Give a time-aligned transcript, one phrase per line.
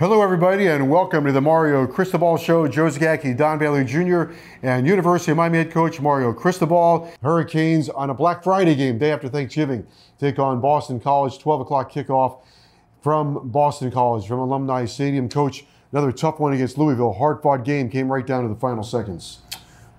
[0.00, 2.66] Hello, everybody, and welcome to the Mario Cristobal Show.
[2.66, 7.08] Joe Zagacki, Don Bailey Jr., and University of Miami head coach Mario Cristobal.
[7.22, 9.86] Hurricanes on a Black Friday game, day after Thanksgiving,
[10.18, 12.40] take on Boston College, 12 o'clock kickoff
[13.02, 15.28] from Boston College, from Alumni Stadium.
[15.28, 17.12] Coach, another tough one against Louisville.
[17.12, 19.42] Hard fought game, came right down to the final seconds.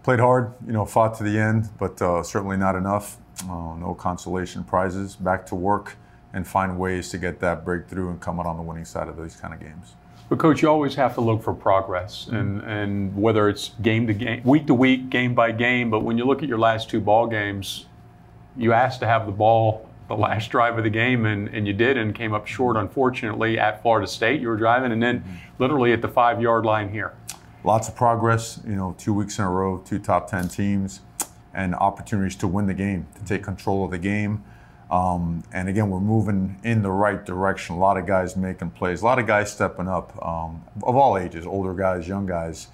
[0.03, 3.15] Played hard, you know, fought to the end, but uh, certainly not enough.
[3.49, 5.15] Uh, no consolation prizes.
[5.15, 5.95] Back to work
[6.35, 9.17] and find ways to get that breakthrough and come out on the winning side of
[9.17, 9.93] these kind of games.
[10.27, 14.13] But coach, you always have to look for progress, and and whether it's game to
[14.13, 15.89] game, week to week, game by game.
[15.89, 17.85] But when you look at your last two ball games,
[18.57, 21.73] you asked to have the ball the last drive of the game, and, and you
[21.73, 22.75] did, and came up short.
[22.75, 25.35] Unfortunately, at Florida State, you were driving, and then mm-hmm.
[25.59, 27.13] literally at the five yard line here.
[27.63, 31.01] Lots of progress, you know, two weeks in a row, two top ten teams,
[31.53, 34.43] and opportunities to win the game, to take control of the game.
[34.91, 37.75] Um, and again, we're moving in the right direction.
[37.75, 41.17] A lot of guys making plays, a lot of guys stepping up um, of all
[41.17, 42.67] ages, older guys, young guys.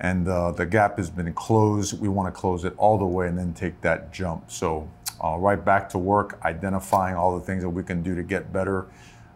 [0.00, 2.00] And uh, the gap has been closed.
[2.00, 4.50] We want to close it all the way and then take that jump.
[4.50, 4.88] So,
[5.22, 8.52] uh, right back to work, identifying all the things that we can do to get
[8.52, 8.86] better.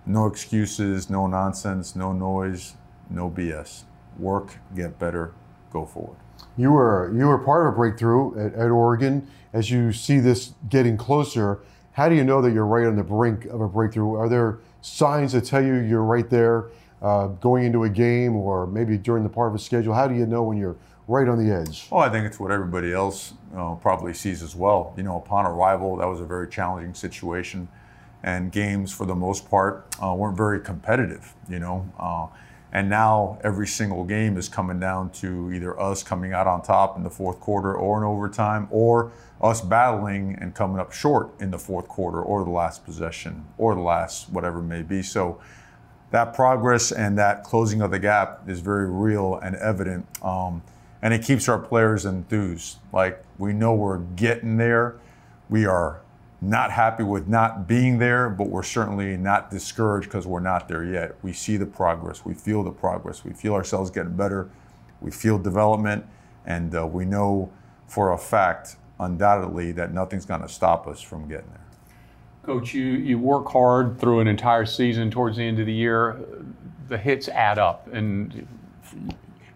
[0.07, 2.75] No excuses, no nonsense, no noise,
[3.11, 3.83] no BS.
[4.19, 5.33] Work, get better,
[5.73, 6.19] go forward.
[6.57, 9.27] You were you were part of a breakthrough at, at Oregon.
[9.53, 11.61] As you see this getting closer,
[11.93, 14.15] how do you know that you're right on the brink of a breakthrough?
[14.15, 16.71] Are there signs that tell you you're right there
[17.03, 19.95] uh, going into a game or maybe during the part of a schedule?
[19.95, 20.77] How do you know when you're
[21.07, 21.89] right on the edge?
[21.93, 24.95] Oh, I think it's what everybody else uh, probably sees as well.
[24.97, 27.69] You know, upon arrival, that was a very challenging situation,
[28.23, 31.35] and games for the most part uh, weren't very competitive.
[31.49, 32.29] You know, uh,
[32.73, 36.97] and now every single game is coming down to either us coming out on top
[36.97, 41.51] in the fourth quarter or in overtime, or us battling and coming up short in
[41.51, 45.03] the fourth quarter or the last possession or the last whatever it may be.
[45.03, 45.41] So
[46.13, 50.07] that progress and that closing of the gap is very real and evident.
[50.23, 50.63] Um,
[51.03, 52.79] and it keeps our players enthused.
[52.93, 54.97] Like we know we're getting there.
[55.49, 56.02] We are
[56.43, 60.85] not happy with not being there, but we're certainly not discouraged because we're not there
[60.85, 61.15] yet.
[61.23, 62.25] We see the progress.
[62.25, 63.25] We feel the progress.
[63.25, 64.51] We feel ourselves getting better.
[65.01, 66.05] We feel development.
[66.45, 67.53] And uh, we know
[67.87, 71.61] for a fact undoubtedly that nothing's going to stop us from getting there.
[72.43, 76.19] Coach, you, you work hard through an entire season towards the end of the year.
[76.89, 78.49] The hits add up, and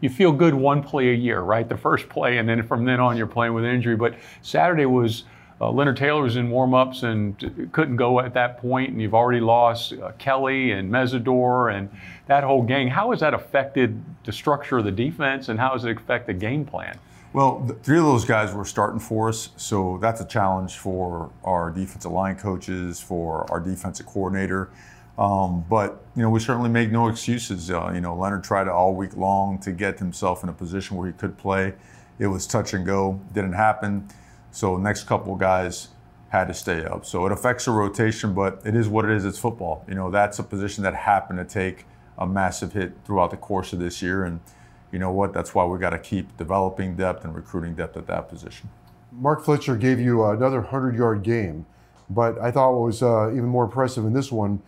[0.00, 1.68] you feel good one play a year, right?
[1.68, 3.96] The first play, and then from then on, you're playing with injury.
[3.96, 5.24] But Saturday was
[5.60, 9.40] uh, Leonard Taylor was in warmups and couldn't go at that point, and you've already
[9.40, 11.88] lost uh, Kelly and Mesidor and
[12.26, 12.88] that whole gang.
[12.88, 16.40] How has that affected the structure of the defense, and how has it affected the
[16.40, 16.98] game plan?
[17.32, 21.70] Well, three of those guys were starting for us, so that's a challenge for our
[21.70, 24.70] defensive line coaches, for our defensive coordinator.
[25.18, 27.70] Um, but you know, we certainly make no excuses.
[27.70, 31.06] Uh, you know, Leonard tried all week long to get himself in a position where
[31.06, 31.74] he could play.
[32.18, 34.08] It was touch and go, didn't happen.
[34.56, 35.88] So next couple guys
[36.30, 37.04] had to stay up.
[37.04, 39.26] So it affects the rotation, but it is what it is.
[39.26, 39.84] It's football.
[39.86, 41.84] You know, that's a position that happened to take
[42.16, 44.40] a massive hit throughout the course of this year, and
[44.90, 45.34] you know what?
[45.34, 48.70] That's why we got to keep developing depth and recruiting depth at that position.
[49.12, 51.66] Mark Fletcher gave you another 100 yard game,
[52.08, 54.62] but I thought what was uh, even more impressive in this one,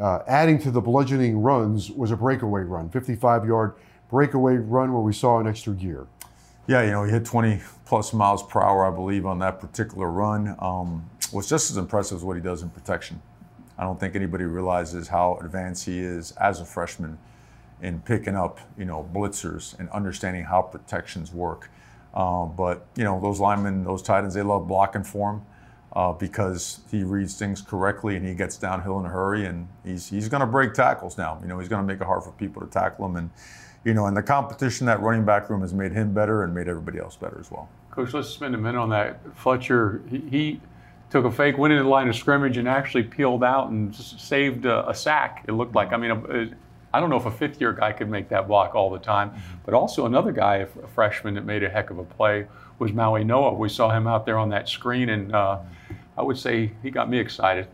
[0.00, 3.74] uh, adding to the bludgeoning runs, was a breakaway run, 55 yard
[4.08, 6.06] breakaway run where we saw an extra gear.
[6.66, 10.10] Yeah, you know, he hit 20 plus miles per hour, I believe, on that particular
[10.10, 10.56] run.
[10.58, 13.22] Um, what's just as impressive as what he does in protection.
[13.78, 17.18] I don't think anybody realizes how advanced he is as a freshman
[17.82, 21.70] in picking up, you know, blitzers and understanding how protections work.
[22.14, 25.42] Uh, but you know, those linemen, those tight ends, they love blocking for him.
[25.94, 30.08] uh, because he reads things correctly and he gets downhill in a hurry and he's
[30.08, 31.38] he's going to break tackles now.
[31.42, 33.30] You know, he's going to make it hard for people to tackle him and
[33.86, 36.66] you know, and the competition that running back room has made him better and made
[36.66, 37.68] everybody else better as well.
[37.92, 39.20] Coach, let's spend a minute on that.
[39.36, 40.60] Fletcher, he, he
[41.08, 44.66] took a fake, went into the line of scrimmage, and actually peeled out and saved
[44.66, 45.44] a, a sack.
[45.46, 45.92] It looked like.
[45.92, 46.50] I mean, a,
[46.92, 49.32] I don't know if a fifth year guy could make that block all the time,
[49.64, 52.48] but also another guy, a freshman that made a heck of a play
[52.80, 53.56] was Mauigoa.
[53.56, 55.60] We saw him out there on that screen, and uh,
[56.18, 57.68] I would say he got me excited.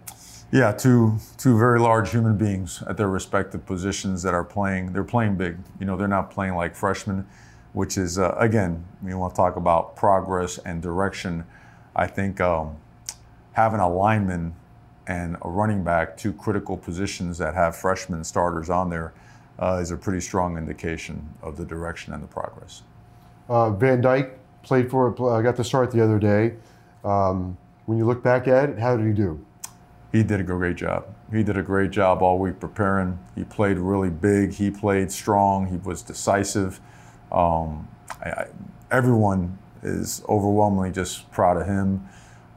[0.53, 4.93] Yeah, two two very large human beings at their respective positions that are playing.
[4.93, 5.57] They're playing big.
[5.81, 7.27] You know, they're not playing like freshmen,
[7.73, 11.45] which is uh, again, we want to talk about progress and direction.
[11.97, 12.77] I think um,
[13.53, 14.55] having a lineman
[15.07, 19.15] and a running back, two critical positions that have freshman starters on there,
[19.59, 22.83] uh, is a pretty strong indication of the direction and the progress.
[23.49, 26.55] Uh, Van Dyke played for, uh, got the start the other day.
[27.05, 27.57] Um,
[27.87, 29.43] when you look back at it, how did he do?
[30.13, 31.07] He did a great job.
[31.33, 33.19] He did a great job all week preparing.
[33.35, 34.53] He played really big.
[34.53, 35.67] He played strong.
[35.69, 36.81] He was decisive.
[37.33, 37.89] Um,
[38.23, 38.47] I, I,
[38.91, 42.07] everyone is overwhelmingly just proud of him.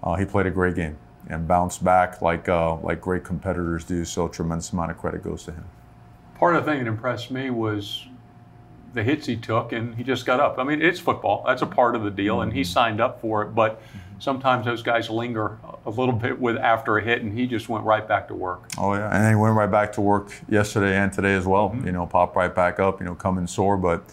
[0.03, 0.97] Uh, he played a great game
[1.27, 4.03] and bounced back like uh, like great competitors do.
[4.03, 5.65] So a tremendous amount of credit goes to him.
[6.35, 8.05] Part of the thing that impressed me was
[8.95, 10.57] the hits he took, and he just got up.
[10.57, 12.71] I mean, it's football; that's a part of the deal, and he mm-hmm.
[12.71, 13.53] signed up for it.
[13.53, 13.81] But
[14.17, 17.85] sometimes those guys linger a little bit with after a hit, and he just went
[17.85, 18.69] right back to work.
[18.79, 21.69] Oh yeah, and he went right back to work yesterday and today as well.
[21.69, 21.85] Mm-hmm.
[21.85, 22.99] You know, pop right back up.
[22.99, 24.03] You know, coming sore, but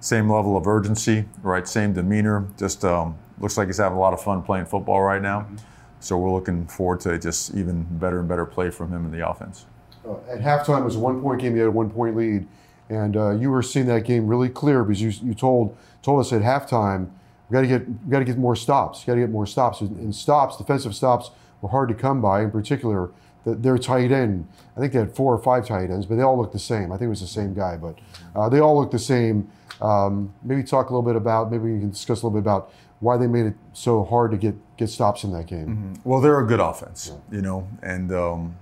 [0.00, 1.68] same level of urgency, right?
[1.68, 2.48] Same demeanor.
[2.58, 5.40] Just um, looks like he's having a lot of fun playing football right now.
[5.40, 5.56] Mm-hmm.
[6.00, 9.28] So we're looking forward to just even better and better play from him in the
[9.28, 9.66] offense.
[10.02, 11.54] Uh, at halftime, it was a one-point game.
[11.54, 12.48] You had a one-point lead,
[12.90, 16.32] and uh, you were seeing that game really clear because you, you told told us
[16.32, 17.10] at halftime
[17.50, 19.04] we got to get we got to get more stops.
[19.04, 22.42] Got to get more stops, and stops, defensive stops, were hard to come by.
[22.42, 23.10] In particular,
[23.44, 24.46] the, their tight end.
[24.76, 26.92] I think they had four or five tight ends, but they all looked the same.
[26.92, 27.98] I think it was the same guy, but
[28.36, 29.50] uh, they all looked the same.
[29.80, 31.50] Um, maybe talk a little bit about.
[31.50, 34.36] Maybe we can discuss a little bit about why they made it so hard to
[34.36, 35.66] get get stops in that game.
[35.66, 36.08] Mm-hmm.
[36.08, 37.36] Well, they're a good offense, yeah.
[37.36, 38.56] you know, and um,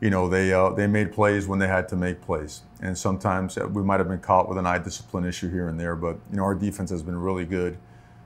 [0.00, 3.58] you know they uh, they made plays when they had to make plays, and sometimes
[3.58, 6.18] uh, we might have been caught with an eye discipline issue here and there, but
[6.30, 7.76] you know our defense has been really good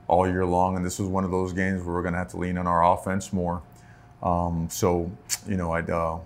[0.07, 2.29] all year long, and this was one of those games where we're going to have
[2.29, 3.61] to lean on our offense more.
[4.21, 5.11] Um, so,
[5.47, 5.89] you know, I'd.
[5.89, 6.19] Uh,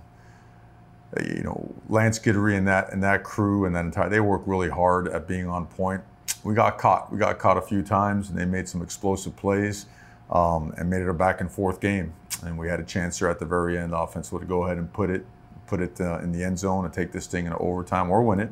[1.26, 4.70] you know, Lance Guidry and that and that crew and that entire they work really
[4.70, 6.04] hard at being on point
[6.44, 7.12] we got caught.
[7.12, 9.86] We got caught a few times, and they made some explosive plays
[10.30, 12.14] um, and made it a back and forth game.
[12.44, 14.92] And we had a chance there at the very end, Offense to go ahead and
[14.92, 15.26] put it
[15.68, 18.40] put it uh, in the end zone and take this thing in overtime or win
[18.40, 18.52] it.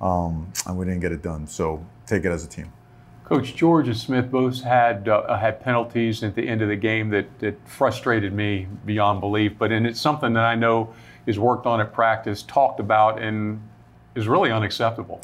[0.00, 1.46] Um, and we didn't get it done.
[1.46, 2.72] So take it as a team.
[3.24, 7.10] Coach George and Smith both had uh, had penalties at the end of the game
[7.10, 9.52] that, that frustrated me beyond belief.
[9.58, 10.94] But and it's something that I know
[11.26, 13.60] is worked on at practice, talked about, and
[14.14, 15.20] is really unacceptable.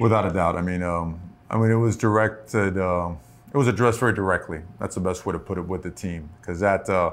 [0.00, 0.56] Without a doubt.
[0.56, 1.20] I mean, um,
[1.50, 2.78] I mean, it was directed.
[2.78, 3.12] Uh,
[3.52, 4.60] it was addressed very directly.
[4.80, 7.12] That's the best way to put it with the team, because that, uh,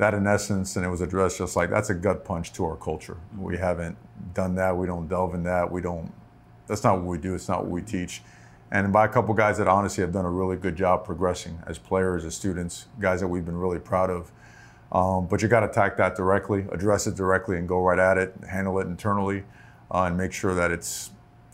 [0.00, 2.76] that in essence, and it was addressed just like that's a gut punch to our
[2.76, 3.16] culture.
[3.38, 3.96] We haven't
[4.34, 4.76] done that.
[4.76, 5.70] We don't delve in that.
[5.70, 6.12] We don't.
[6.66, 7.34] That's not what we do.
[7.34, 8.22] It's not what we teach.
[8.72, 11.78] And by a couple guys that honestly have done a really good job progressing as
[11.78, 14.30] players, as students, guys that we've been really proud of.
[14.92, 18.18] Um, but you got to attack that directly, address it directly, and go right at
[18.18, 19.44] it, handle it internally,
[19.90, 21.10] uh, and make sure that it's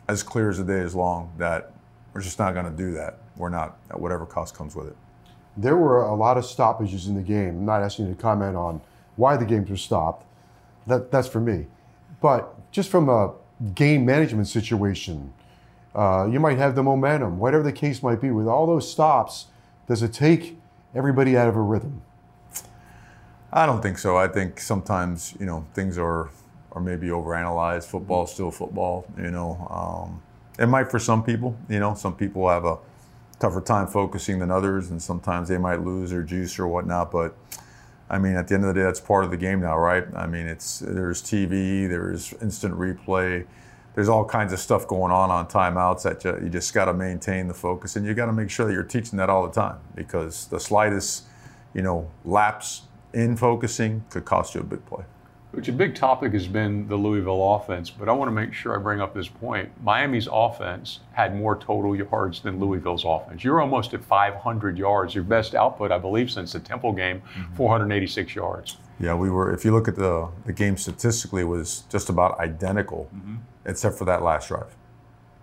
[0.08, 1.72] as clear as the day is long that
[2.12, 3.18] we're just not going to do that.
[3.36, 4.96] We're not at whatever cost comes with it.
[5.56, 7.48] There were a lot of stoppages in the game.
[7.48, 8.80] I'm not asking you to comment on
[9.16, 10.26] why the games were stopped.
[10.86, 11.66] That, that's for me.
[12.20, 13.32] But just from a
[13.74, 15.32] game management situation,
[15.94, 18.30] uh, you might have the momentum, whatever the case might be.
[18.30, 19.46] With all those stops,
[19.88, 20.58] does it take
[20.94, 22.02] everybody out of a rhythm?
[23.52, 24.16] I don't think so.
[24.16, 26.28] I think sometimes you know things are
[26.72, 27.84] are maybe overanalyzed.
[27.84, 29.06] Football's still football.
[29.16, 30.22] You know, um,
[30.58, 31.56] it might for some people.
[31.68, 32.76] You know, some people have a
[33.38, 37.10] tougher time focusing than others, and sometimes they might lose their juice or whatnot.
[37.10, 37.36] But
[38.08, 40.04] I mean, at the end of the day, that's part of the game now, right?
[40.14, 43.46] I mean, it's there's TV, there's instant replay,
[43.94, 46.94] there's all kinds of stuff going on on timeouts that you, you just got to
[46.94, 49.52] maintain the focus, and you got to make sure that you're teaching that all the
[49.52, 51.24] time because the slightest,
[51.74, 55.04] you know, lapse in focusing could cost you a big play.
[55.56, 58.78] Which a big topic has been the Louisville offense, but I want to make sure
[58.78, 59.70] I bring up this point.
[59.82, 63.42] Miami's offense had more total yards than Louisville's offense.
[63.42, 67.54] You're almost at 500 yards, your best output, I believe, since the Temple game, mm-hmm.
[67.54, 68.76] 486 yards.
[69.00, 69.50] Yeah, we were.
[69.50, 73.36] If you look at the the game statistically, it was just about identical, mm-hmm.
[73.64, 74.76] except for that last drive,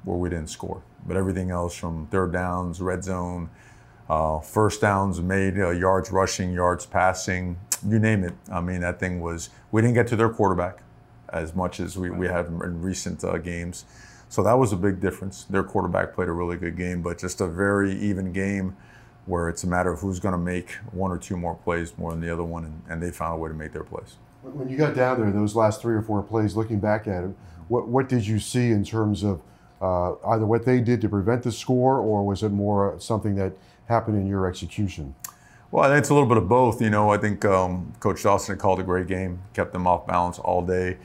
[0.04, 0.84] where we didn't score.
[1.08, 3.50] But everything else, from third downs, red zone,
[4.08, 8.34] uh, first downs made, uh, yards rushing, yards passing, you name it.
[8.52, 10.80] I mean, that thing was, we didn't get to their quarterback
[11.30, 13.86] as much as we, we have in recent uh, games.
[14.30, 15.44] So that was a big difference.
[15.44, 18.76] Their quarterback played a really good game, but just a very even game
[19.26, 22.12] where it's a matter of who's going to make one or two more plays more
[22.12, 24.18] than the other one, and, and they found a way to make their plays.
[24.42, 27.32] When you got down there, those last three or four plays, looking back at it,
[27.70, 29.42] what, what did you see in terms of
[29.82, 33.54] uh, either what they did to prevent the score, or was it more something that
[33.88, 35.16] happened in your execution?
[35.74, 36.84] Well, I think it's a little bit of both.
[36.84, 40.38] You know, I think um, Coach Dawson called a great game, kept them off balance
[40.38, 41.00] all day.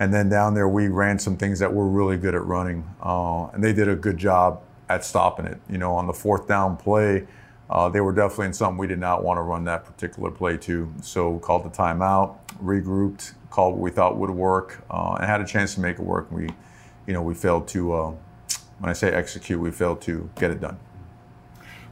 [0.00, 2.82] And then down there, we ran some things that we're really good at running.
[3.00, 5.60] Uh, and they did a good job at stopping it.
[5.70, 7.28] You know, on the fourth down play,
[7.70, 10.56] uh, they were definitely in something we did not want to run that particular play
[10.56, 10.92] to.
[11.00, 15.46] So called the timeout, regrouped, called what we thought would work, uh, and had a
[15.46, 16.32] chance to make it work.
[16.32, 16.48] We,
[17.06, 18.14] you know, we failed to, uh,
[18.80, 20.76] when I say execute, we failed to get it done.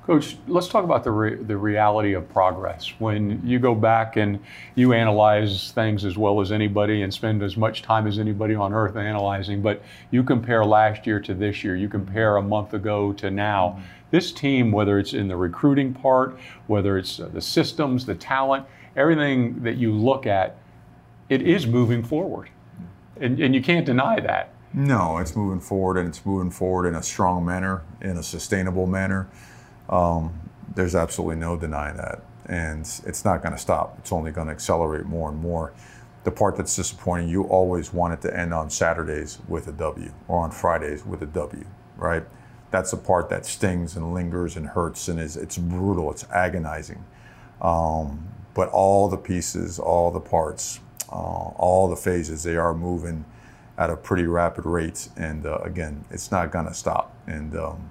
[0.07, 2.93] Coach, let's talk about the, re- the reality of progress.
[3.01, 4.39] When you go back and
[4.77, 8.73] you analyze things as well as anybody and spend as much time as anybody on
[8.73, 9.83] earth analyzing, but
[10.13, 13.71] you compare last year to this year, you compare a month ago to now.
[13.71, 13.83] Mm-hmm.
[14.13, 18.65] This team, whether it's in the recruiting part, whether it's uh, the systems, the talent,
[18.95, 20.57] everything that you look at,
[21.29, 22.49] it is moving forward.
[23.21, 24.53] And, and you can't deny that.
[24.73, 28.87] No, it's moving forward and it's moving forward in a strong manner, in a sustainable
[28.87, 29.27] manner.
[29.89, 30.41] Um,
[30.75, 32.23] there's absolutely no denying that.
[32.47, 33.97] And it's not going to stop.
[33.99, 35.73] It's only going to accelerate more and more.
[36.25, 40.13] The part that's disappointing, you always want it to end on Saturdays with a W
[40.29, 41.65] or on Fridays with a W,
[41.97, 42.25] right?
[42.71, 47.05] That's the part that stings and lingers and hurts and is it's brutal, it's agonizing.
[47.61, 53.25] Um, but all the pieces, all the parts, uh, all the phases, they are moving
[53.79, 55.09] at a pretty rapid rate.
[55.17, 57.15] And uh, again, it's not going to stop.
[57.27, 57.91] And um,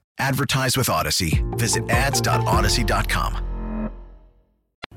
[0.19, 1.41] Advertise with Audacy.
[1.57, 3.89] Visit ads.audacy.com.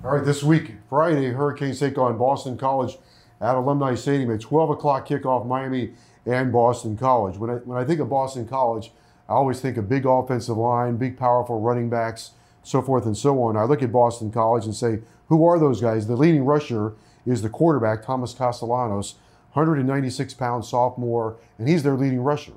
[0.04, 2.98] All right, this week, Friday, Hurricanes take on Boston College
[3.40, 5.92] at Alumni Stadium at 12 o'clock kickoff, Miami
[6.26, 7.38] and Boston College.
[7.38, 8.92] When I, when I think of Boston College,
[9.28, 13.42] I always think of big offensive line, big, powerful running backs, so forth and so
[13.42, 13.56] on.
[13.56, 16.06] I look at Boston College and say, who are those guys?
[16.06, 16.92] The leading rusher
[17.24, 19.14] is the quarterback, Thomas Castellanos,
[19.54, 22.52] 196 pound sophomore, and he's their leading rusher.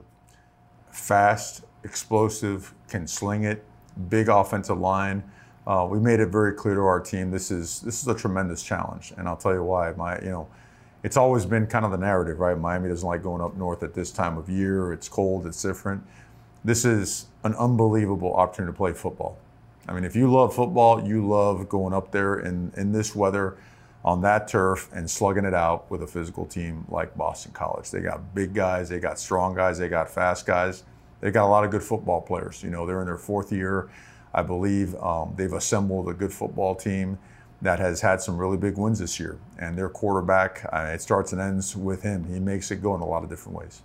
[0.91, 3.63] Fast, explosive, can sling it,
[4.09, 5.23] big offensive line.
[5.65, 8.63] Uh, we made it very clear to our team this is this is a tremendous
[8.63, 9.91] challenge, and I'll tell you why.
[9.91, 10.47] My you know,
[11.03, 12.57] it's always been kind of the narrative, right?
[12.57, 14.93] Miami doesn't like going up north at this time of year.
[14.93, 15.45] It's cold.
[15.45, 16.03] It's different.
[16.63, 19.37] This is an unbelievable opportunity to play football.
[19.87, 23.57] I mean, if you love football, you love going up there in in this weather
[24.05, 27.91] on that turf and slugging it out with a physical team like Boston College.
[27.91, 30.83] They got big guys, they got strong guys, they got fast guys
[31.21, 32.63] they've got a lot of good football players.
[32.63, 33.89] You know, they're in their fourth year,
[34.33, 34.95] I believe.
[34.95, 37.17] Um, they've assembled a good football team
[37.61, 39.39] that has had some really big wins this year.
[39.57, 42.25] And their quarterback, uh, it starts and ends with him.
[42.31, 43.81] He makes it go in a lot of different ways.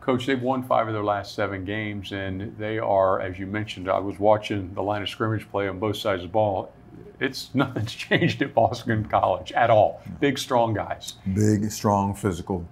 [0.00, 3.88] Coach, they've won five of their last seven games, and they are, as you mentioned,
[3.88, 6.72] I was watching the line of scrimmage play on both sides of the ball.
[7.20, 10.02] It's nothing's changed at Boston College at all.
[10.18, 11.14] Big, strong guys.
[11.32, 12.66] Big, strong, physical,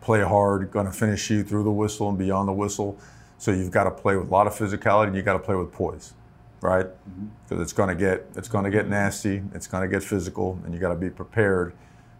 [0.00, 2.96] play hard, going to finish you through the whistle and beyond the whistle.
[3.38, 5.54] So you've got to play with a lot of physicality and you got to play
[5.54, 6.14] with poise,
[6.60, 6.86] right?
[6.86, 7.62] Because mm-hmm.
[7.62, 10.72] it's going to get it's going to get nasty, it's going to get physical, and
[10.74, 11.74] you got to be prepared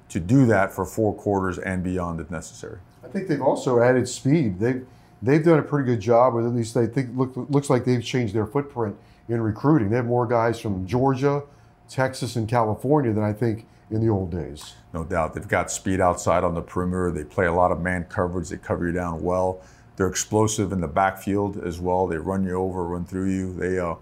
[0.09, 2.79] to do that for four quarters and beyond if necessary.
[3.03, 4.59] I think they've also added speed.
[4.59, 4.87] They've
[5.23, 8.05] they've done a pretty good job, or at least they think look, looks like they've
[8.05, 8.97] changed their footprint
[9.29, 9.91] in recruiting.
[9.91, 11.43] They have more guys from Georgia,
[11.89, 14.75] Texas, and California than I think in the old days.
[14.93, 15.35] No doubt.
[15.35, 17.11] They've got speed outside on the perimeter.
[17.11, 18.49] They play a lot of man coverage.
[18.49, 19.63] They cover you down well.
[19.97, 22.07] They're explosive in the backfield as well.
[22.07, 23.55] They run you over, run through you.
[23.55, 23.95] They uh,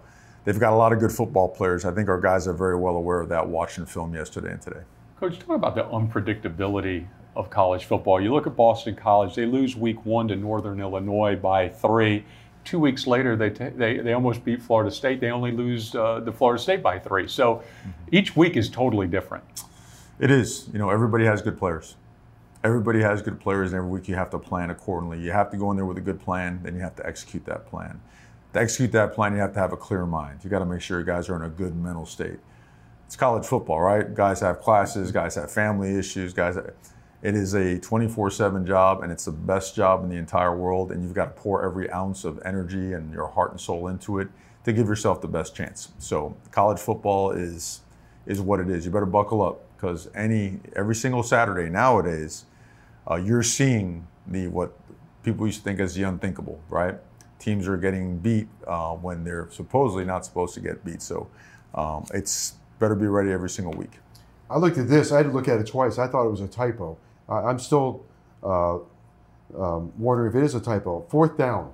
[0.45, 1.85] they've got a lot of good football players.
[1.85, 4.81] I think our guys are very well aware of that watching film yesterday and today.
[5.19, 8.21] Coach, talk about the unpredictability of college football.
[8.21, 12.25] You look at Boston College, they lose week one to Northern Illinois by three.
[12.65, 15.21] Two weeks later, they, t- they, they almost beat Florida State.
[15.21, 17.29] They only lose uh, the Florida State by three.
[17.29, 17.63] So
[18.11, 19.45] each week is totally different.
[20.19, 20.69] It is.
[20.73, 21.97] You know, everybody has good players.
[22.65, 25.21] Everybody has good players, and every week you have to plan accordingly.
[25.21, 27.45] You have to go in there with a good plan, then you have to execute
[27.45, 28.01] that plan.
[28.55, 30.41] To execute that plan, you have to have a clear mind.
[30.43, 32.39] You got to make sure your guys are in a good mental state.
[33.05, 34.15] It's college football, right?
[34.15, 36.57] Guys have classes, guys have family issues, guys.
[36.57, 40.91] It is a 24 7 job, and it's the best job in the entire world.
[40.91, 44.21] And you've got to pour every ounce of energy and your heart and soul into
[44.21, 44.29] it
[44.65, 45.93] to give yourself the best chance.
[45.99, 47.83] So, college football is
[48.25, 48.87] is what it is.
[48.87, 52.47] You better buckle up because any every single Saturday nowadays,
[53.11, 54.73] uh, you're seeing the what
[55.23, 56.97] people used to think as the unthinkable, right?
[57.39, 61.03] Teams are getting beat uh, when they're supposedly not supposed to get beat.
[61.03, 61.29] So,
[61.75, 63.93] um, it's better be ready every single week.
[64.51, 65.13] I looked at this.
[65.13, 65.99] I had to look at it twice.
[65.99, 66.97] I thought it was a typo.
[67.29, 68.05] Uh, I'm still
[68.43, 68.77] uh,
[69.59, 71.05] um, wondering if it is a typo.
[71.09, 71.73] Fourth down.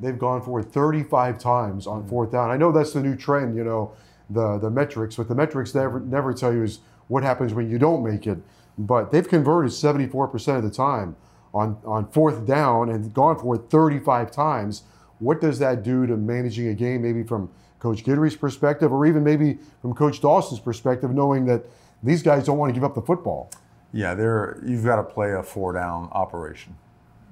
[0.00, 2.50] They've gone for it 35 times on fourth down.
[2.50, 3.92] I know that's the new trend, you know,
[4.30, 5.16] the the metrics.
[5.16, 8.38] What the metrics never never tell you is what happens when you don't make it.
[8.76, 11.16] But they've converted 74% of the time
[11.52, 14.82] on on fourth down and gone for it 35 times.
[15.20, 17.02] What does that do to managing a game?
[17.02, 21.64] Maybe from Coach Guidry's perspective, or even maybe from Coach Dawson's perspective, knowing that
[22.02, 23.50] these guys don't want to give up the football.
[23.92, 26.76] Yeah, there you've got to play a four down operation.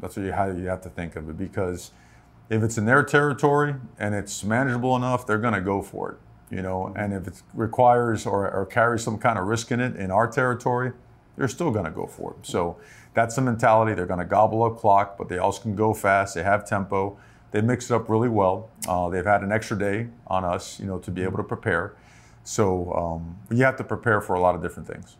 [0.01, 1.91] That's what you how you have to think of it because
[2.51, 6.19] if it's in their territory and it's manageable enough, they're going to go for it.
[6.55, 9.97] You know, and if it requires or, or carries some kind of risk in it
[9.97, 10.93] in our territory,
[11.37, 12.47] they're still going to go for it.
[12.47, 12.77] So
[13.15, 13.95] that's the mentality.
[13.95, 16.35] They're going to gobble up clock, but they also can go fast.
[16.35, 17.19] They have tempo.
[17.51, 18.71] They mix it up really well.
[18.89, 21.95] Uh, they've had an extra day on us, you know, to be able to prepare.
[22.45, 25.17] So um, you have to prepare for a lot of different things.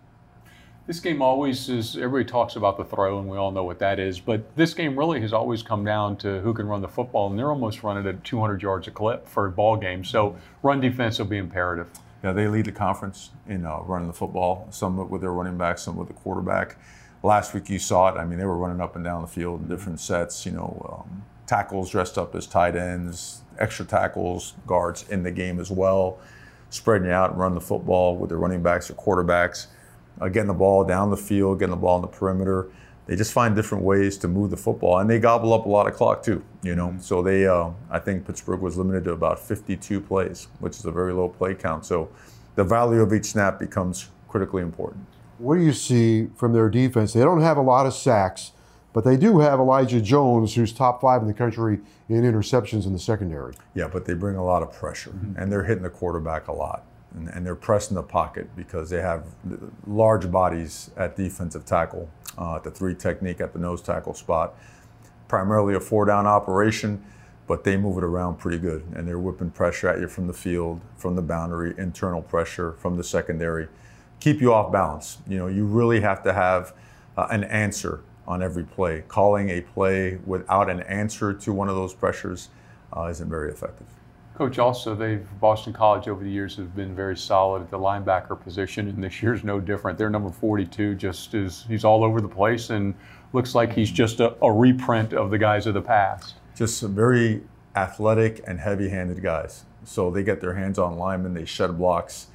[0.85, 4.01] This game always is, everybody talks about the throw, and we all know what that
[4.01, 7.31] is, but this game really has always come down to who can run the football,
[7.31, 10.03] and they're almost running at 200 yards a clip for a ball game.
[10.03, 11.89] So run defense will be imperative.
[12.23, 15.79] Yeah, they lead the conference in uh, running the football, some with their running back,
[15.79, 16.77] some with the quarterback.
[17.23, 18.19] Last week you saw it.
[18.19, 21.05] I mean, they were running up and down the field in different sets, you know,
[21.09, 26.19] um, tackles dressed up as tight ends, extra tackles, guards in the game as well,
[26.71, 29.67] spreading out and run the football with their running backs or quarterbacks
[30.21, 32.69] uh, getting the ball down the field, getting the ball in the perimeter.
[33.07, 35.89] They just find different ways to move the football, and they gobble up a lot
[35.89, 36.45] of clock too.
[36.63, 40.77] You know, so they, uh, I think Pittsburgh was limited to about 52 plays, which
[40.77, 41.85] is a very low play count.
[41.85, 42.11] So
[42.55, 45.05] the value of each snap becomes critically important.
[45.39, 47.13] What do you see from their defense?
[47.13, 48.53] They don't have a lot of sacks,
[48.93, 52.93] but they do have Elijah Jones, who's top five in the country in interceptions in
[52.93, 53.55] the secondary.
[53.75, 55.41] Yeah, but they bring a lot of pressure, mm-hmm.
[55.41, 56.85] and they're hitting the quarterback a lot
[57.15, 59.25] and, and they're pressing the pocket because they have
[59.87, 64.55] large bodies at defensive tackle, uh, at the three technique at the nose tackle spot.
[65.29, 67.05] Primarily a four down operation,
[67.47, 70.33] but they move it around pretty good, and they're whipping pressure at you from the
[70.33, 73.69] field, from the boundary, internal pressure from the secondary,
[74.21, 75.19] keep you off balance.
[75.27, 76.73] You know, you really have to have
[77.17, 79.05] uh, an answer on every play.
[79.09, 82.49] Calling a play without an answer to one of those pressures
[82.97, 83.87] uh, isn't very effective.
[84.35, 88.41] Coach, also, they've Boston College over the years have been very solid at the linebacker
[88.41, 89.99] position, and this year's no different.
[89.99, 92.95] They're number 42, just is he's all over the place, and
[93.35, 96.37] looks like he's just a, a reprint of the guys of the past.
[96.55, 97.43] Just some very
[97.77, 99.65] athletic and heavy-handed guys.
[99.85, 102.29] So they get their hands on linemen, they shed blocks,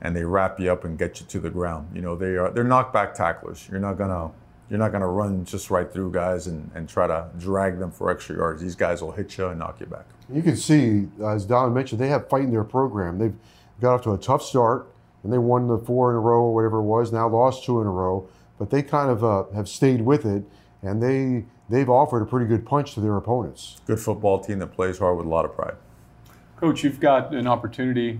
[0.00, 1.88] and they wrap you up and get you to the ground.
[1.94, 3.68] You know, they are they're knockback tacklers.
[3.70, 4.30] You're not gonna
[4.70, 7.90] you're not going to run just right through guys and, and try to drag them
[7.90, 8.60] for extra yards.
[8.60, 10.04] These guys will hit you and knock you back.
[10.32, 13.18] You can see, as Don mentioned, they have fight in their program.
[13.18, 13.36] They've
[13.80, 14.88] got off to a tough start,
[15.22, 17.12] and they won the four in a row or whatever it was.
[17.12, 18.28] Now lost two in a row,
[18.58, 20.44] but they kind of uh, have stayed with it,
[20.82, 23.80] and they they've offered a pretty good punch to their opponents.
[23.86, 25.76] Good football team that plays hard with a lot of pride.
[26.60, 28.18] Coach, you've got an opportunity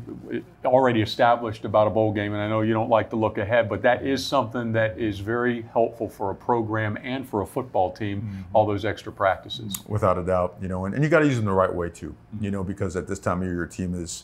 [0.64, 3.68] already established about a bowl game, and I know you don't like to look ahead,
[3.68, 7.90] but that is something that is very helpful for a program and for a football
[7.90, 8.42] team, mm-hmm.
[8.53, 9.81] all those extra practices.
[9.88, 11.90] Without a doubt, you know, and, and you got to use them the right way
[11.90, 12.44] too, mm-hmm.
[12.44, 14.22] you know, because at this time of year, your team is,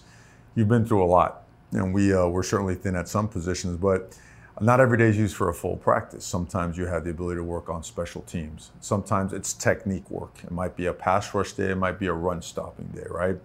[0.54, 4.16] you've been through a lot, and we, uh, we're certainly thin at some positions, but
[4.60, 6.24] not every day is used for a full practice.
[6.24, 8.70] Sometimes you have the ability to work on special teams.
[8.78, 10.38] Sometimes it's technique work.
[10.44, 13.36] It might be a pass rush day, it might be a run stopping day, right?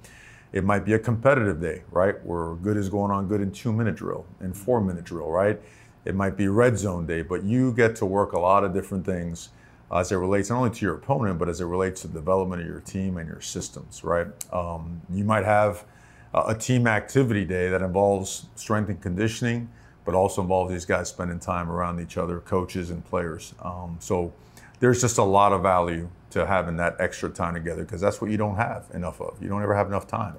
[0.51, 2.15] It might be a competitive day, right?
[2.25, 5.59] Where good is going on good in two minute drill, in four minute drill, right?
[6.05, 9.05] It might be red zone day, but you get to work a lot of different
[9.05, 9.49] things
[9.91, 12.61] as it relates not only to your opponent, but as it relates to the development
[12.61, 14.27] of your team and your systems, right?
[14.53, 15.85] Um, you might have
[16.33, 19.69] a, a team activity day that involves strength and conditioning,
[20.05, 23.53] but also involves these guys spending time around each other, coaches and players.
[23.61, 24.33] Um, so
[24.79, 28.29] there's just a lot of value to having that extra time together because that's what
[28.29, 29.41] you don't have enough of.
[29.41, 30.35] You don't ever have enough time.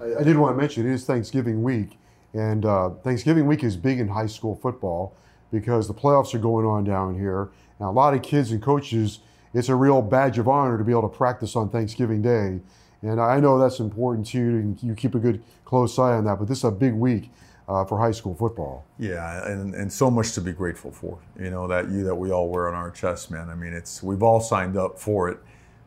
[0.00, 1.98] I, I did want to mention it is Thanksgiving week,
[2.34, 5.14] and uh, Thanksgiving week is big in high school football
[5.50, 7.50] because the playoffs are going on down here.
[7.80, 9.20] Now, a lot of kids and coaches,
[9.54, 12.60] it's a real badge of honor to be able to practice on Thanksgiving Day.
[13.00, 16.24] And I know that's important to you, and you keep a good close eye on
[16.24, 16.38] that.
[16.38, 17.30] But this is a big week
[17.68, 18.84] uh, for high school football.
[18.98, 21.18] Yeah, and, and so much to be grateful for.
[21.38, 23.50] You know that you that we all wear on our chest, man.
[23.50, 25.38] I mean, it's we've all signed up for it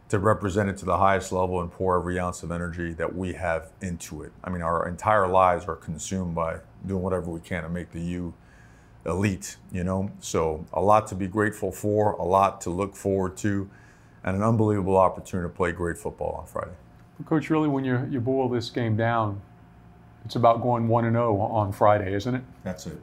[0.10, 3.34] to represent it to the highest level and pour every ounce of energy that we
[3.34, 4.32] have into it.
[4.44, 8.02] I mean, our entire lives are consumed by doing whatever we can to make the
[8.02, 8.34] U
[9.06, 9.58] elite.
[9.72, 13.70] You know, so a lot to be grateful for, a lot to look forward to,
[14.24, 16.76] and an unbelievable opportunity to play great football on Friday.
[17.26, 19.42] Coach, really, when you you boil this game down,
[20.26, 22.44] it's about going one and zero on Friday, isn't it?
[22.64, 23.00] That's it.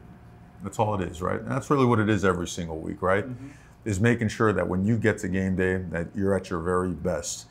[0.62, 1.40] That's all it is, right?
[1.40, 3.24] And that's really what it is every single week, right?
[3.24, 3.48] Mm-hmm.
[3.84, 6.90] Is making sure that when you get to game day, that you're at your very
[6.90, 7.46] best,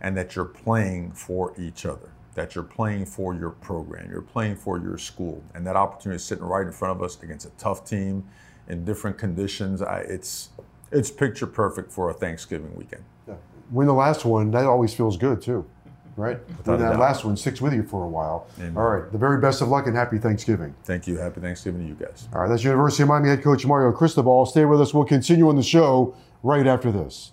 [0.00, 4.56] and that you're playing for each other, that you're playing for your program, you're playing
[4.56, 7.50] for your school, and that opportunity is sitting right in front of us against a
[7.50, 8.24] tough team
[8.68, 9.82] in different conditions.
[9.82, 10.50] I, it's
[10.90, 13.04] it's picture perfect for a Thanksgiving weekend.
[13.26, 13.34] Yeah.
[13.70, 15.68] Win the last one, that always feels good too
[16.16, 16.38] right?
[16.38, 16.56] Mm-hmm.
[16.58, 18.46] Without that last one sticks with you for a while.
[18.58, 18.76] Amen.
[18.76, 19.10] All right.
[19.10, 20.74] The very best of luck and happy Thanksgiving.
[20.84, 21.18] Thank you.
[21.18, 22.28] Happy Thanksgiving to you guys.
[22.34, 22.48] All right.
[22.48, 24.46] That's University of Miami head coach Mario Cristobal.
[24.46, 24.92] Stay with us.
[24.92, 27.32] We'll continue on the show right after this.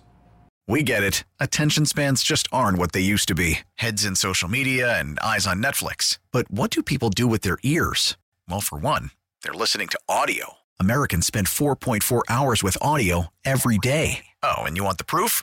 [0.68, 1.24] We get it.
[1.40, 5.46] Attention spans just aren't what they used to be heads in social media and eyes
[5.46, 6.18] on Netflix.
[6.30, 8.16] But what do people do with their ears?
[8.48, 9.10] Well, for one,
[9.42, 10.58] they're listening to audio.
[10.78, 14.26] Americans spend 4.4 hours with audio every day.
[14.44, 15.42] Oh, and you want the proof?